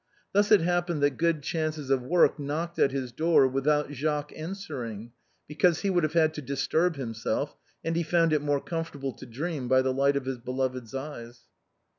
Thus 0.33 0.51
it 0.51 0.61
often 0.61 0.65
happened 0.67 1.03
that 1.03 1.17
good 1.17 1.43
chances 1.43 1.91
of 1.91 2.01
work 2.01 2.39
knocked 2.39 2.79
at 2.79 2.89
his 2.91 3.11
door 3.11 3.47
without 3.47 3.91
Jacques 3.93 4.33
answering, 4.35 5.11
because 5.47 5.81
he 5.81 5.91
would 5.91 6.01
have 6.01 6.13
had 6.13 6.33
to 6.33 6.41
disturb 6.41 6.95
himself, 6.95 7.55
and 7.83 7.95
he 7.95 8.01
found 8.01 8.33
it 8.33 8.41
more 8.41 8.61
comfortable 8.61 9.13
to 9.13 9.27
dream 9.27 9.67
by 9.67 9.83
the 9.83 9.93
light 9.93 10.15
of 10.15 10.25
his 10.25 10.39
beloved's 10.39 10.95
eyes. 10.95 11.41